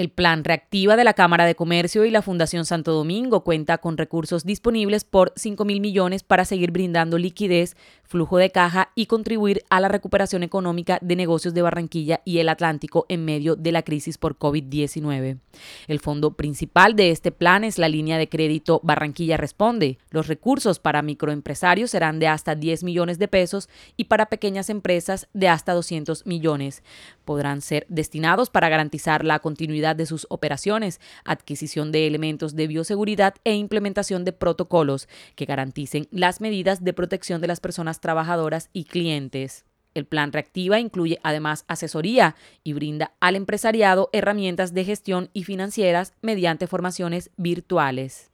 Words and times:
El 0.00 0.08
plan 0.08 0.44
Reactiva 0.44 0.96
de 0.96 1.04
la 1.04 1.12
Cámara 1.12 1.44
de 1.44 1.54
Comercio 1.54 2.06
y 2.06 2.10
la 2.10 2.22
Fundación 2.22 2.64
Santo 2.64 2.92
Domingo 2.92 3.44
cuenta 3.44 3.76
con 3.76 3.98
recursos 3.98 4.46
disponibles 4.46 5.04
por 5.04 5.34
5 5.36 5.62
mil 5.66 5.82
millones 5.82 6.22
para 6.22 6.46
seguir 6.46 6.70
brindando 6.70 7.18
liquidez, 7.18 7.76
flujo 8.04 8.38
de 8.38 8.48
caja 8.48 8.92
y 8.94 9.04
contribuir 9.04 9.62
a 9.68 9.78
la 9.78 9.88
recuperación 9.88 10.42
económica 10.42 10.98
de 11.02 11.16
negocios 11.16 11.52
de 11.52 11.60
Barranquilla 11.60 12.22
y 12.24 12.38
el 12.38 12.48
Atlántico 12.48 13.04
en 13.10 13.26
medio 13.26 13.56
de 13.56 13.72
la 13.72 13.82
crisis 13.82 14.16
por 14.16 14.38
COVID-19. 14.38 15.38
El 15.86 16.00
fondo 16.00 16.32
principal 16.32 16.96
de 16.96 17.10
este 17.10 17.30
plan 17.30 17.62
es 17.62 17.76
la 17.76 17.90
línea 17.90 18.16
de 18.16 18.30
crédito 18.30 18.80
Barranquilla 18.82 19.36
Responde. 19.36 19.98
Los 20.08 20.28
recursos 20.28 20.78
para 20.78 21.02
microempresarios 21.02 21.90
serán 21.90 22.20
de 22.20 22.26
hasta 22.26 22.54
10 22.54 22.84
millones 22.84 23.18
de 23.18 23.28
pesos 23.28 23.68
y 23.98 24.04
para 24.04 24.30
pequeñas 24.30 24.70
empresas 24.70 25.28
de 25.34 25.48
hasta 25.48 25.74
200 25.74 26.24
millones. 26.24 26.82
Podrán 27.30 27.60
ser 27.60 27.86
destinados 27.88 28.50
para 28.50 28.68
garantizar 28.68 29.24
la 29.24 29.38
continuidad 29.38 29.94
de 29.94 30.04
sus 30.04 30.26
operaciones, 30.30 31.00
adquisición 31.24 31.92
de 31.92 32.08
elementos 32.08 32.56
de 32.56 32.66
bioseguridad 32.66 33.36
e 33.44 33.54
implementación 33.54 34.24
de 34.24 34.32
protocolos 34.32 35.08
que 35.36 35.44
garanticen 35.44 36.08
las 36.10 36.40
medidas 36.40 36.82
de 36.82 36.92
protección 36.92 37.40
de 37.40 37.46
las 37.46 37.60
personas 37.60 38.00
trabajadoras 38.00 38.68
y 38.72 38.82
clientes. 38.82 39.64
El 39.94 40.06
plan 40.06 40.32
Reactiva 40.32 40.80
incluye 40.80 41.20
además 41.22 41.64
asesoría 41.68 42.34
y 42.64 42.72
brinda 42.72 43.12
al 43.20 43.36
empresariado 43.36 44.10
herramientas 44.12 44.74
de 44.74 44.84
gestión 44.84 45.30
y 45.32 45.44
financieras 45.44 46.14
mediante 46.22 46.66
formaciones 46.66 47.30
virtuales. 47.36 48.32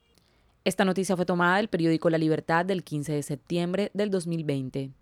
Esta 0.65 0.87
noticia 0.87 1.17
fue 1.17 1.27
tomada 1.27 1.59
del 1.59 1.69
periódico 1.69 2.09
La 2.09 2.17
Libertad 2.17 2.65
del 2.65 2.83
15 2.83 3.13
de 3.13 3.23
septiembre 3.23 3.91
del 3.93 4.11
2020. 4.11 4.93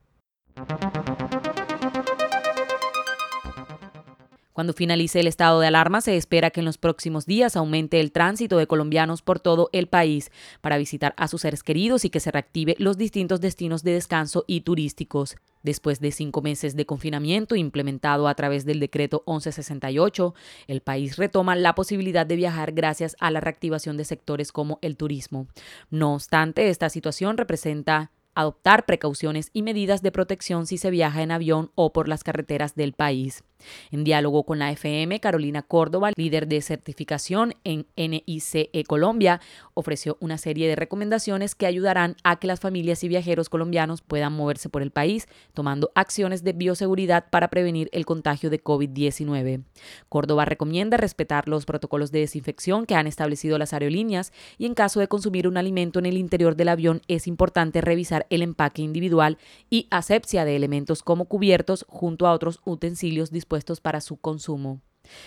Cuando 4.55 4.73
finalice 4.73 5.19
el 5.19 5.27
estado 5.27 5.59
de 5.59 5.67
alarma, 5.67 6.01
se 6.01 6.17
espera 6.17 6.51
que 6.51 6.61
en 6.61 6.65
los 6.65 6.79
próximos 6.79 7.27
días 7.27 7.57
aumente 7.57 7.99
el 7.99 8.13
tránsito 8.13 8.57
de 8.57 8.69
colombianos 8.69 9.21
por 9.21 9.41
todo 9.41 9.69
el 9.73 9.89
país 9.89 10.31
para 10.61 10.79
visitar 10.79 11.13
a 11.17 11.27
sus 11.27 11.41
seres 11.41 11.65
queridos 11.65 12.05
y 12.05 12.11
que 12.11 12.21
se 12.21 12.31
reactive 12.31 12.77
los 12.79 12.97
distintos 12.97 13.41
destinos 13.41 13.83
de 13.83 13.95
descanso 13.95 14.45
y 14.47 14.61
turísticos. 14.61 15.35
Después 15.65 15.99
de 15.99 16.13
cinco 16.13 16.41
meses 16.41 16.77
de 16.77 16.87
confinamiento 16.87 17.57
implementado 17.57 18.29
a 18.29 18.35
través 18.37 18.65
del 18.65 18.79
decreto 18.79 19.25
1168, 19.27 20.35
el 20.69 20.83
país 20.83 21.17
retoma 21.17 21.57
la 21.57 21.75
posibilidad 21.75 22.25
de 22.25 22.37
viajar 22.37 22.71
gracias 22.71 23.17
a 23.19 23.33
la 23.33 23.41
reactivación 23.41 23.97
de 23.97 24.05
sectores 24.05 24.53
como 24.53 24.79
el 24.83 24.97
turismo. 24.97 25.49
No 25.91 26.15
obstante, 26.15 26.69
esta 26.69 26.91
situación 26.91 27.39
representa 27.39 28.13
adoptar 28.35 28.87
precauciones 28.87 29.51
y 29.53 29.63
medidas 29.63 30.03
de 30.03 30.13
protección 30.13 30.67
si 30.67 30.79
se 30.79 30.91
viaja 30.91 31.23
en 31.23 31.31
avión 31.31 31.71
o 31.75 31.93
por 31.93 32.09
las 32.09 32.25
carreteras 32.25 32.75
del 32.75 32.93
país. 32.93 33.45
En 33.91 34.05
diálogo 34.05 34.45
con 34.45 34.59
la 34.59 34.71
FM, 34.71 35.21
Carolina 35.21 35.63
Córdoba, 35.63 36.11
líder 36.17 36.49
de 36.49 36.61
certificación 36.61 37.55
en 37.65 37.87
NICE 37.97 38.71
Colombia, 38.87 39.41
ofreció 39.75 40.17
una 40.21 40.39
serie 40.39 40.69
de 40.69 40.77
recomendaciones 40.77 41.55
que 41.55 41.67
ayudarán 41.67 42.17
a 42.25 42.37
que 42.37 42.47
las 42.47 42.61
familias 42.61 43.03
y 43.05 43.09
viajeros 43.09 43.49
colombianos 43.49 44.03
puedan 44.03 44.33
moverse 44.33 44.69
por 44.69 44.83
el 44.83 44.91
país, 44.91 45.29
tomando 45.53 45.91
acciones 45.95 46.45
de 46.45 46.53
bioseguridad 46.53 47.31
para 47.31 47.49
prevenir 47.49 47.89
el 47.93 48.05
contagio 48.05 48.51
de 48.51 48.63
COVID-19. 48.63 49.65
Córdoba 50.09 50.45
recomienda 50.45 50.97
respetar 50.97 51.49
los 51.49 51.65
protocolos 51.65 52.13
de 52.13 52.21
desinfección 52.21 52.87
que 52.87 52.95
han 52.95 53.07
establecido 53.07 53.59
las 53.59 53.73
aerolíneas 53.73 54.33
y 54.59 54.67
en 54.67 54.75
caso 54.75 55.01
de 55.01 55.09
consumir 55.09 55.49
un 55.49 55.57
alimento 55.57 55.99
en 55.99 56.07
el 56.07 56.19
interior 56.19 56.57
del 56.57 56.69
avión 56.69 57.03
es 57.09 57.27
importante 57.27 57.81
revisar 57.81 58.24
el 58.31 58.43
empaque 58.43 58.83
individual 58.83 59.39
y 59.71 59.87
asepsia 59.91 60.45
de 60.45 60.57
elementos 60.57 61.03
como 61.03 61.27
cubiertos 61.27 61.85
junto 61.89 62.27
a 62.27 62.33
otros 62.33 62.61
utensilios 62.65 63.31
dispuestos 63.31 63.81
para 63.81 64.01
su 64.01 64.17
consumo. 64.17 64.81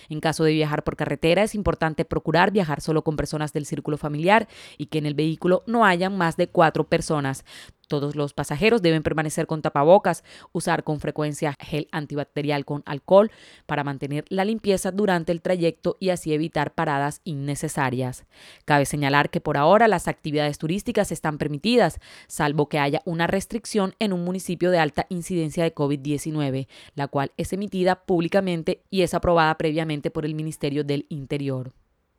En 0.09 0.19
caso 0.19 0.43
de 0.43 0.53
viajar 0.53 0.83
por 0.83 0.95
carretera, 0.95 1.43
es 1.43 1.55
importante 1.55 2.05
procurar 2.05 2.51
viajar 2.51 2.81
solo 2.81 3.03
con 3.03 3.15
personas 3.15 3.53
del 3.53 3.65
círculo 3.65 3.97
familiar 3.97 4.47
y 4.77 4.87
que 4.87 4.97
en 4.97 5.05
el 5.05 5.13
vehículo 5.13 5.63
no 5.67 5.85
hayan 5.85 6.17
más 6.17 6.37
de 6.37 6.47
cuatro 6.47 6.85
personas. 6.85 7.45
Todos 7.87 8.15
los 8.15 8.33
pasajeros 8.33 8.81
deben 8.81 9.01
permanecer 9.01 9.47
con 9.47 9.61
tapabocas, 9.61 10.23
usar 10.51 10.83
con 10.83 10.99
frecuencia 10.99 11.55
gel 11.59 11.87
antibacterial 11.91 12.65
con 12.65 12.83
alcohol 12.85 13.31
para 13.65 13.83
mantener 13.83 14.25
la 14.29 14.45
limpieza 14.45 14.91
durante 14.91 15.31
el 15.31 15.41
trayecto 15.41 15.95
y 15.99 16.09
así 16.09 16.33
evitar 16.33 16.73
paradas 16.73 17.21
innecesarias. 17.23 18.25
Cabe 18.65 18.85
señalar 18.85 19.29
que 19.29 19.41
por 19.41 19.57
ahora 19.57 19.87
las 19.87 20.07
actividades 20.07 20.57
turísticas 20.57 21.11
están 21.11 21.37
permitidas, 21.37 21.99
salvo 22.27 22.67
que 22.67 22.79
haya 22.79 23.01
una 23.05 23.27
restricción 23.27 23.95
en 23.99 24.11
un 24.11 24.25
municipio 24.25 24.69
de 24.69 24.79
alta 24.79 25.05
incidencia 25.09 25.63
de 25.63 25.73
COVID-19, 25.73 26.67
la 26.95 27.07
cual 27.07 27.31
es 27.37 27.53
emitida 27.53 28.03
públicamente 28.05 28.83
y 28.89 29.03
es 29.03 29.13
aprobada 29.13 29.57
previamente 29.57 30.11
por 30.11 30.25
el 30.25 30.35
Ministerio 30.35 30.83
del 30.83 31.05
Interior. 31.09 31.73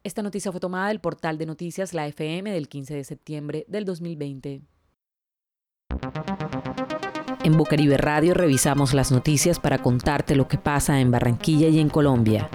Esta 0.05 0.23
noticia 0.23 0.53
fue 0.53 0.61
tomada 0.61 0.89
del 0.89 1.01
portal 1.01 1.37
de 1.37 1.47
noticias 1.47 1.93
La 1.93 2.07
FM 2.07 2.51
del 2.53 2.69
15 2.69 2.95
de 2.95 3.05
septiembre 3.05 3.65
del 3.69 3.85
2020. 3.85 4.63
En 7.45 7.57
Bucaribe 7.57 7.97
Radio 7.97 8.35
revisamos 8.35 8.93
las 8.93 9.11
noticias 9.11 9.59
para 9.59 9.79
contarte 9.79 10.37
lo 10.37 10.49
que 10.49 10.59
pasa 10.59 11.01
en 11.01 11.11
Barranquilla 11.11 11.69
y 11.69 11.79
en 11.79 11.89
Colombia. 11.89 12.51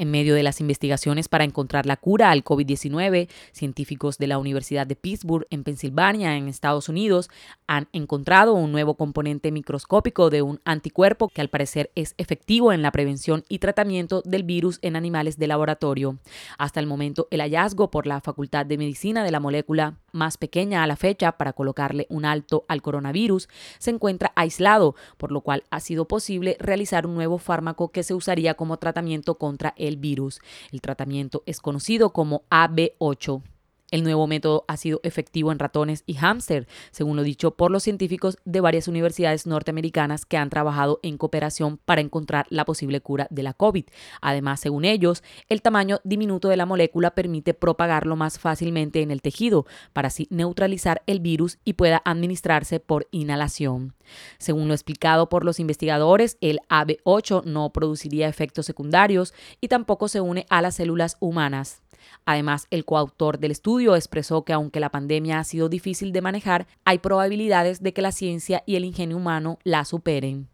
En 0.00 0.12
medio 0.12 0.36
de 0.36 0.44
las 0.44 0.60
investigaciones 0.60 1.28
para 1.28 1.42
encontrar 1.42 1.84
la 1.84 1.96
cura 1.96 2.30
al 2.30 2.44
COVID-19, 2.44 3.28
científicos 3.50 4.18
de 4.18 4.28
la 4.28 4.38
Universidad 4.38 4.86
de 4.86 4.94
Pittsburgh 4.94 5.46
en 5.50 5.64
Pensilvania, 5.64 6.36
en 6.36 6.46
Estados 6.46 6.88
Unidos, 6.88 7.30
han 7.66 7.88
encontrado 7.92 8.54
un 8.54 8.70
nuevo 8.70 8.94
componente 8.94 9.50
microscópico 9.50 10.30
de 10.30 10.42
un 10.42 10.60
anticuerpo 10.64 11.28
que 11.28 11.40
al 11.40 11.48
parecer 11.48 11.90
es 11.96 12.14
efectivo 12.16 12.72
en 12.72 12.82
la 12.82 12.92
prevención 12.92 13.44
y 13.48 13.58
tratamiento 13.58 14.22
del 14.24 14.44
virus 14.44 14.78
en 14.82 14.94
animales 14.94 15.36
de 15.36 15.48
laboratorio. 15.48 16.18
Hasta 16.58 16.78
el 16.78 16.86
momento, 16.86 17.26
el 17.32 17.40
hallazgo 17.40 17.90
por 17.90 18.06
la 18.06 18.20
Facultad 18.20 18.66
de 18.66 18.78
Medicina 18.78 19.24
de 19.24 19.32
la 19.32 19.40
molécula 19.40 19.96
más 20.18 20.36
pequeña 20.36 20.82
a 20.82 20.86
la 20.86 20.96
fecha 20.96 21.32
para 21.32 21.54
colocarle 21.54 22.06
un 22.10 22.26
alto 22.26 22.66
al 22.68 22.82
coronavirus 22.82 23.48
se 23.78 23.90
encuentra 23.90 24.32
aislado, 24.36 24.94
por 25.16 25.32
lo 25.32 25.40
cual 25.40 25.64
ha 25.70 25.80
sido 25.80 26.06
posible 26.06 26.56
realizar 26.60 27.06
un 27.06 27.14
nuevo 27.14 27.38
fármaco 27.38 27.90
que 27.90 28.02
se 28.02 28.12
usaría 28.12 28.54
como 28.54 28.76
tratamiento 28.76 29.36
contra 29.38 29.72
el 29.78 29.96
virus. 29.96 30.40
El 30.72 30.82
tratamiento 30.82 31.42
es 31.46 31.60
conocido 31.60 32.10
como 32.10 32.42
AB8. 32.50 33.42
El 33.90 34.02
nuevo 34.02 34.26
método 34.26 34.64
ha 34.68 34.76
sido 34.76 35.00
efectivo 35.02 35.50
en 35.50 35.58
ratones 35.58 36.02
y 36.06 36.14
hámster, 36.14 36.68
según 36.90 37.16
lo 37.16 37.22
dicho 37.22 37.52
por 37.52 37.70
los 37.70 37.82
científicos 37.82 38.36
de 38.44 38.60
varias 38.60 38.86
universidades 38.86 39.46
norteamericanas 39.46 40.26
que 40.26 40.36
han 40.36 40.50
trabajado 40.50 41.00
en 41.02 41.16
cooperación 41.16 41.78
para 41.78 42.02
encontrar 42.02 42.46
la 42.50 42.66
posible 42.66 43.00
cura 43.00 43.26
de 43.30 43.42
la 43.42 43.54
COVID. 43.54 43.86
Además, 44.20 44.60
según 44.60 44.84
ellos, 44.84 45.22
el 45.48 45.62
tamaño 45.62 46.00
diminuto 46.04 46.48
de 46.48 46.58
la 46.58 46.66
molécula 46.66 47.12
permite 47.12 47.54
propagarlo 47.54 48.14
más 48.14 48.38
fácilmente 48.38 49.00
en 49.00 49.10
el 49.10 49.22
tejido 49.22 49.64
para 49.94 50.08
así 50.08 50.26
neutralizar 50.30 51.02
el 51.06 51.20
virus 51.20 51.58
y 51.64 51.72
pueda 51.74 52.02
administrarse 52.04 52.80
por 52.80 53.08
inhalación. 53.10 53.94
Según 54.38 54.68
lo 54.68 54.74
explicado 54.74 55.30
por 55.30 55.44
los 55.44 55.60
investigadores, 55.60 56.36
el 56.40 56.60
AB8 56.68 57.44
no 57.44 57.70
produciría 57.70 58.28
efectos 58.28 58.66
secundarios 58.66 59.32
y 59.60 59.68
tampoco 59.68 60.08
se 60.08 60.20
une 60.20 60.46
a 60.50 60.60
las 60.60 60.76
células 60.76 61.16
humanas. 61.20 61.82
Además, 62.24 62.66
el 62.70 62.84
coautor 62.84 63.38
del 63.38 63.50
estudio 63.50 63.96
expresó 63.96 64.44
que 64.44 64.52
aunque 64.52 64.80
la 64.80 64.90
pandemia 64.90 65.38
ha 65.38 65.44
sido 65.44 65.68
difícil 65.68 66.12
de 66.12 66.22
manejar, 66.22 66.66
hay 66.84 66.98
probabilidades 66.98 67.82
de 67.82 67.92
que 67.92 68.02
la 68.02 68.12
ciencia 68.12 68.62
y 68.66 68.76
el 68.76 68.84
ingenio 68.84 69.16
humano 69.16 69.58
la 69.64 69.84
superen. 69.84 70.48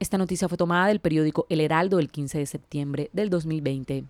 Esta 0.00 0.18
noticia 0.18 0.48
fue 0.48 0.58
tomada 0.58 0.88
del 0.88 1.00
periódico 1.00 1.46
El 1.48 1.60
Heraldo 1.60 1.98
el 1.98 2.10
15 2.10 2.38
de 2.38 2.46
septiembre 2.46 3.10
del 3.12 3.30
2020. 3.30 4.04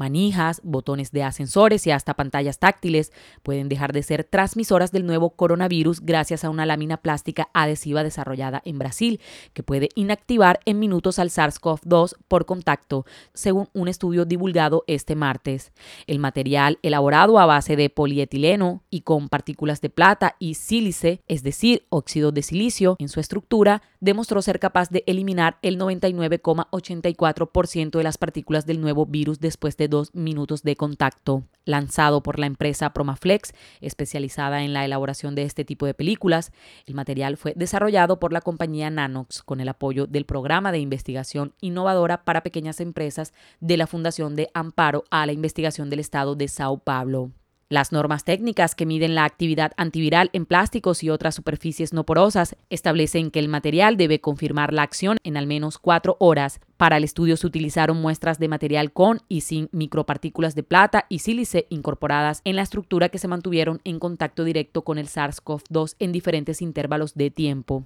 Manijas, 0.00 0.62
botones 0.64 1.12
de 1.12 1.22
ascensores 1.22 1.86
y 1.86 1.90
hasta 1.90 2.14
pantallas 2.14 2.58
táctiles 2.58 3.12
pueden 3.42 3.68
dejar 3.68 3.92
de 3.92 4.02
ser 4.02 4.24
transmisoras 4.24 4.92
del 4.92 5.04
nuevo 5.04 5.36
coronavirus 5.36 6.00
gracias 6.00 6.42
a 6.42 6.48
una 6.48 6.64
lámina 6.64 6.96
plástica 6.96 7.50
adhesiva 7.52 8.02
desarrollada 8.02 8.62
en 8.64 8.78
Brasil, 8.78 9.20
que 9.52 9.62
puede 9.62 9.90
inactivar 9.94 10.60
en 10.64 10.78
minutos 10.78 11.18
al 11.18 11.28
SARS-CoV-2 11.28 12.14
por 12.28 12.46
contacto, 12.46 13.04
según 13.34 13.68
un 13.74 13.88
estudio 13.88 14.24
divulgado 14.24 14.84
este 14.86 15.16
martes. 15.16 15.70
El 16.06 16.18
material, 16.18 16.78
elaborado 16.80 17.38
a 17.38 17.44
base 17.44 17.76
de 17.76 17.90
polietileno 17.90 18.82
y 18.88 19.02
con 19.02 19.28
partículas 19.28 19.82
de 19.82 19.90
plata 19.90 20.34
y 20.38 20.54
sílice, 20.54 21.20
es 21.28 21.42
decir, 21.42 21.84
óxido 21.90 22.32
de 22.32 22.40
silicio, 22.40 22.96
en 22.98 23.10
su 23.10 23.20
estructura, 23.20 23.82
demostró 24.00 24.40
ser 24.40 24.60
capaz 24.60 24.88
de 24.88 25.04
eliminar 25.06 25.58
el 25.60 25.78
99,84% 25.78 27.98
de 27.98 28.02
las 28.02 28.16
partículas 28.16 28.64
del 28.64 28.80
nuevo 28.80 29.04
virus 29.04 29.40
después 29.40 29.76
de 29.76 29.89
dos 29.90 30.14
minutos 30.14 30.62
de 30.62 30.76
contacto. 30.76 31.44
Lanzado 31.66 32.22
por 32.22 32.38
la 32.38 32.46
empresa 32.46 32.92
Promaflex, 32.94 33.52
especializada 33.80 34.62
en 34.62 34.72
la 34.72 34.84
elaboración 34.84 35.34
de 35.34 35.42
este 35.42 35.64
tipo 35.64 35.84
de 35.84 35.92
películas, 35.94 36.52
el 36.86 36.94
material 36.94 37.36
fue 37.36 37.52
desarrollado 37.54 38.18
por 38.18 38.32
la 38.32 38.40
compañía 38.40 38.88
Nanox 38.88 39.42
con 39.42 39.60
el 39.60 39.68
apoyo 39.68 40.06
del 40.06 40.24
Programa 40.24 40.72
de 40.72 40.78
Investigación 40.78 41.52
Innovadora 41.60 42.24
para 42.24 42.42
Pequeñas 42.42 42.80
Empresas 42.80 43.34
de 43.60 43.76
la 43.76 43.86
Fundación 43.86 44.36
de 44.36 44.48
Amparo 44.54 45.04
a 45.10 45.26
la 45.26 45.32
Investigación 45.32 45.90
del 45.90 46.00
Estado 46.00 46.34
de 46.34 46.48
Sao 46.48 46.78
Paulo. 46.78 47.30
Las 47.72 47.92
normas 47.92 48.24
técnicas 48.24 48.74
que 48.74 48.84
miden 48.84 49.14
la 49.14 49.24
actividad 49.24 49.70
antiviral 49.76 50.28
en 50.32 50.44
plásticos 50.44 51.04
y 51.04 51.10
otras 51.10 51.36
superficies 51.36 51.92
no 51.92 52.04
porosas 52.04 52.56
establecen 52.68 53.30
que 53.30 53.38
el 53.38 53.46
material 53.46 53.96
debe 53.96 54.20
confirmar 54.20 54.72
la 54.72 54.82
acción 54.82 55.18
en 55.22 55.36
al 55.36 55.46
menos 55.46 55.78
cuatro 55.78 56.16
horas 56.18 56.58
para 56.80 56.96
el 56.96 57.04
estudio 57.04 57.36
se 57.36 57.46
utilizaron 57.46 58.00
muestras 58.00 58.38
de 58.38 58.48
material 58.48 58.90
con 58.90 59.20
y 59.28 59.42
sin 59.42 59.68
micropartículas 59.70 60.54
de 60.54 60.62
plata 60.62 61.04
y 61.10 61.18
sílice 61.18 61.66
incorporadas 61.68 62.40
en 62.44 62.56
la 62.56 62.62
estructura 62.62 63.10
que 63.10 63.18
se 63.18 63.28
mantuvieron 63.28 63.82
en 63.84 63.98
contacto 63.98 64.44
directo 64.44 64.80
con 64.80 64.96
el 64.96 65.06
SARS-CoV-2 65.06 65.96
en 65.98 66.10
diferentes 66.10 66.62
intervalos 66.62 67.14
de 67.14 67.30
tiempo. 67.30 67.84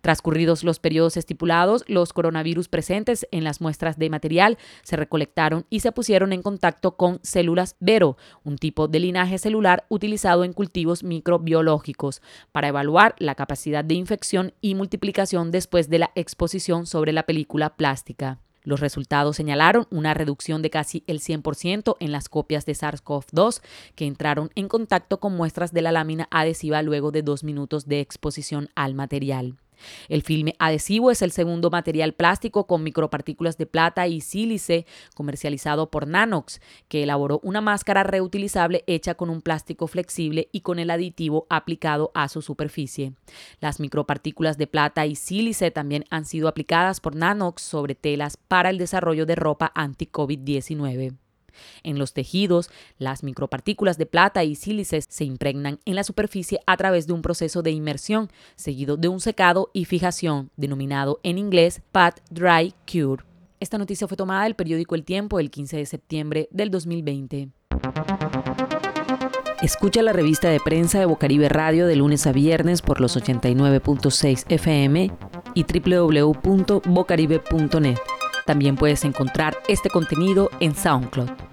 Transcurridos 0.00 0.62
los 0.62 0.78
periodos 0.78 1.16
estipulados, 1.16 1.82
los 1.88 2.12
coronavirus 2.12 2.68
presentes 2.68 3.26
en 3.32 3.42
las 3.42 3.60
muestras 3.60 3.98
de 3.98 4.10
material 4.10 4.58
se 4.84 4.94
recolectaron 4.94 5.66
y 5.68 5.80
se 5.80 5.90
pusieron 5.90 6.32
en 6.32 6.42
contacto 6.42 6.96
con 6.96 7.18
células 7.24 7.74
Vero, 7.80 8.16
un 8.44 8.58
tipo 8.58 8.86
de 8.86 9.00
linaje 9.00 9.25
celular 9.38 9.84
utilizado 9.88 10.44
en 10.44 10.52
cultivos 10.52 11.02
microbiológicos, 11.02 12.22
para 12.52 12.68
evaluar 12.68 13.14
la 13.18 13.34
capacidad 13.34 13.84
de 13.84 13.94
infección 13.94 14.52
y 14.60 14.74
multiplicación 14.74 15.50
después 15.50 15.88
de 15.88 15.98
la 15.98 16.10
exposición 16.14 16.86
sobre 16.86 17.12
la 17.12 17.24
película 17.24 17.76
plástica. 17.76 18.38
Los 18.66 18.80
resultados 18.80 19.36
señalaron 19.36 19.86
una 19.90 20.12
reducción 20.12 20.60
de 20.60 20.70
casi 20.70 21.04
el 21.06 21.20
100% 21.20 21.96
en 22.00 22.10
las 22.10 22.28
copias 22.28 22.66
de 22.66 22.72
SARS-CoV-2 22.72 23.62
que 23.94 24.06
entraron 24.06 24.50
en 24.56 24.66
contacto 24.66 25.20
con 25.20 25.36
muestras 25.36 25.72
de 25.72 25.82
la 25.82 25.92
lámina 25.92 26.26
adhesiva 26.32 26.82
luego 26.82 27.12
de 27.12 27.22
dos 27.22 27.44
minutos 27.44 27.86
de 27.86 28.00
exposición 28.00 28.68
al 28.74 28.94
material. 28.94 29.56
El 30.08 30.22
filme 30.22 30.54
adhesivo 30.58 31.10
es 31.10 31.22
el 31.22 31.32
segundo 31.32 31.70
material 31.70 32.12
plástico 32.12 32.66
con 32.66 32.82
micropartículas 32.82 33.58
de 33.58 33.66
plata 33.66 34.06
y 34.06 34.20
sílice 34.20 34.86
comercializado 35.14 35.90
por 35.90 36.06
Nanox, 36.06 36.60
que 36.88 37.02
elaboró 37.02 37.40
una 37.42 37.60
máscara 37.60 38.02
reutilizable 38.02 38.84
hecha 38.86 39.14
con 39.14 39.30
un 39.30 39.42
plástico 39.42 39.86
flexible 39.86 40.48
y 40.52 40.60
con 40.60 40.78
el 40.78 40.90
aditivo 40.90 41.46
aplicado 41.50 42.10
a 42.14 42.28
su 42.28 42.42
superficie. 42.42 43.12
Las 43.60 43.80
micropartículas 43.80 44.58
de 44.58 44.66
plata 44.66 45.06
y 45.06 45.16
sílice 45.16 45.70
también 45.70 46.04
han 46.10 46.24
sido 46.24 46.48
aplicadas 46.48 47.00
por 47.00 47.16
Nanox 47.16 47.62
sobre 47.62 47.94
telas 47.94 48.36
para 48.36 48.70
el 48.70 48.78
desarrollo 48.78 49.26
de 49.26 49.34
ropa 49.34 49.72
anti-COVID-19. 49.74 51.25
En 51.82 51.98
los 51.98 52.12
tejidos, 52.12 52.70
las 52.98 53.22
micropartículas 53.22 53.98
de 53.98 54.06
plata 54.06 54.44
y 54.44 54.54
sílices 54.54 55.06
se 55.08 55.24
impregnan 55.24 55.80
en 55.84 55.94
la 55.94 56.04
superficie 56.04 56.60
a 56.66 56.76
través 56.76 57.06
de 57.06 57.12
un 57.12 57.22
proceso 57.22 57.62
de 57.62 57.70
inmersión, 57.70 58.30
seguido 58.56 58.96
de 58.96 59.08
un 59.08 59.20
secado 59.20 59.70
y 59.72 59.84
fijación, 59.84 60.50
denominado 60.56 61.20
en 61.22 61.38
inglés 61.38 61.82
Pat 61.92 62.20
Dry 62.30 62.74
Cure. 62.90 63.24
Esta 63.60 63.78
noticia 63.78 64.06
fue 64.06 64.16
tomada 64.16 64.44
del 64.44 64.54
periódico 64.54 64.94
El 64.94 65.04
Tiempo 65.04 65.40
el 65.40 65.50
15 65.50 65.78
de 65.78 65.86
septiembre 65.86 66.48
del 66.50 66.70
2020. 66.70 67.48
Escucha 69.62 70.02
la 70.02 70.12
revista 70.12 70.50
de 70.50 70.60
prensa 70.60 70.98
de 70.98 71.06
Bocaribe 71.06 71.48
Radio 71.48 71.86
de 71.86 71.96
lunes 71.96 72.26
a 72.26 72.32
viernes 72.32 72.82
por 72.82 73.00
los 73.00 73.16
89.6 73.16 74.44
FM 74.48 75.10
y 75.54 75.64
www.bocaribe.net. 75.64 77.96
También 78.44 78.76
puedes 78.76 79.02
encontrar 79.04 79.56
este 79.66 79.88
contenido 79.88 80.50
en 80.60 80.76
SoundCloud. 80.76 81.45